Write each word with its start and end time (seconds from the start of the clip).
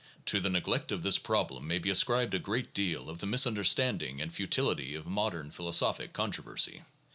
To 0.25 0.39
the 0.39 0.49
neglect 0.49 0.91
of 0.91 1.03
this 1.03 1.19
problem 1.19 1.67
may 1.67 1.77
be 1.77 1.91
ascribed 1.91 2.33
a 2.33 2.39
great 2.39 2.73
deal 2.73 3.07
of 3.07 3.19
the 3.19 3.27
misunderstanding 3.27 4.19
and 4.19 4.33
futility 4.33 4.95
of 4.95 5.05
modern 5.05 5.51
philosophic 5.51 6.11
controversy. 6.11 6.81